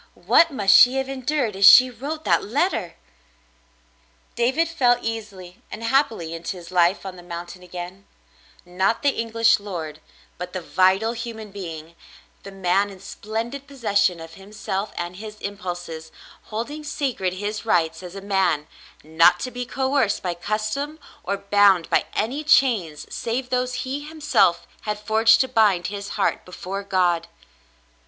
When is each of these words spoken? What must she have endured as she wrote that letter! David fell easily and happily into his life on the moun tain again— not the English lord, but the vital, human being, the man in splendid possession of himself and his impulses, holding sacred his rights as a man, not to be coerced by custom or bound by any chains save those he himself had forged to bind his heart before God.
What 0.17 0.49
must 0.49 0.75
she 0.75 0.95
have 0.95 1.07
endured 1.07 1.55
as 1.55 1.63
she 1.69 1.91
wrote 1.91 2.25
that 2.25 2.43
letter! 2.43 2.95
David 4.33 4.67
fell 4.67 4.97
easily 4.99 5.61
and 5.69 5.83
happily 5.83 6.33
into 6.33 6.57
his 6.57 6.71
life 6.71 7.05
on 7.05 7.17
the 7.17 7.21
moun 7.21 7.45
tain 7.45 7.61
again— 7.61 8.07
not 8.81 9.03
the 9.03 9.11
English 9.11 9.59
lord, 9.59 9.99
but 10.39 10.53
the 10.53 10.59
vital, 10.61 11.11
human 11.13 11.51
being, 11.51 11.93
the 12.41 12.51
man 12.51 12.89
in 12.89 12.99
splendid 12.99 13.67
possession 13.67 14.19
of 14.19 14.33
himself 14.33 14.91
and 14.97 15.17
his 15.17 15.35
impulses, 15.35 16.11
holding 16.45 16.83
sacred 16.83 17.33
his 17.33 17.63
rights 17.63 18.01
as 18.01 18.15
a 18.15 18.21
man, 18.21 18.65
not 19.03 19.39
to 19.41 19.51
be 19.51 19.67
coerced 19.67 20.23
by 20.23 20.33
custom 20.33 20.97
or 21.23 21.37
bound 21.37 21.87
by 21.91 22.05
any 22.15 22.43
chains 22.43 23.05
save 23.13 23.51
those 23.51 23.75
he 23.85 23.99
himself 23.99 24.65
had 24.81 24.97
forged 24.97 25.39
to 25.41 25.47
bind 25.47 25.85
his 25.93 26.09
heart 26.17 26.43
before 26.43 26.81
God. 26.81 27.27